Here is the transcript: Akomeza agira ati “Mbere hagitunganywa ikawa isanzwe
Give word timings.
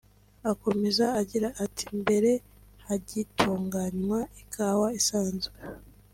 Akomeza 0.51 1.05
agira 1.21 1.47
ati 1.63 1.85
“Mbere 1.99 2.31
hagitunganywa 2.85 4.19
ikawa 4.41 4.87
isanzwe 4.99 5.55